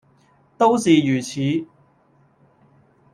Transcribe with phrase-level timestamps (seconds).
[0.57, 1.67] 都是如此。